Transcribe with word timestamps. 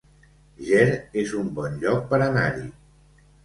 Ger 0.69 0.87
es 1.25 1.35
un 1.41 1.53
bon 1.59 1.77
lloc 1.87 2.11
per 2.15 2.23
anar-hi 2.33 2.69